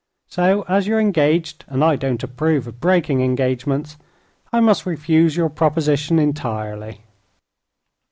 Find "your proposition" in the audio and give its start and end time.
5.37-6.17